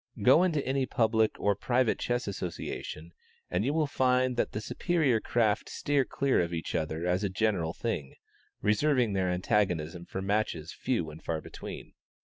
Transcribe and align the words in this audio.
Go 0.23 0.41
into 0.41 0.65
any 0.65 0.87
public 0.87 1.39
or 1.39 1.53
private 1.53 1.99
chess 1.99 2.27
association, 2.27 3.11
and 3.51 3.63
you 3.63 3.71
will 3.71 3.85
find 3.85 4.35
that 4.35 4.51
the 4.51 4.59
superior 4.59 5.19
craft 5.19 5.69
steer 5.69 6.05
clear 6.05 6.41
of 6.41 6.55
each 6.55 6.73
other 6.73 7.05
as 7.05 7.23
a 7.23 7.29
general 7.29 7.73
thing; 7.75 8.15
reserving 8.63 9.13
their 9.13 9.29
antagonism 9.29 10.05
for 10.05 10.23
matches 10.23 10.73
few 10.73 11.11
and 11.11 11.23
far 11.23 11.39
between. 11.39 11.93